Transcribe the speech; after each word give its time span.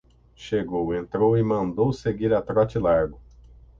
Chegou, 0.35 0.95
entrou 0.95 1.37
e 1.37 1.43
mandou 1.43 1.93
seguir 1.93 2.33
a 2.33 2.41
trote 2.41 2.79
largo. 2.79 3.21